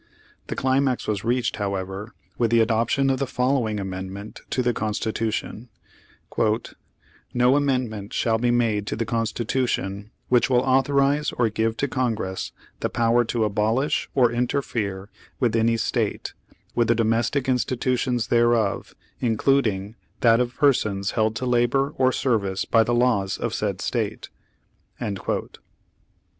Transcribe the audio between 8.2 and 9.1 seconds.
be made to the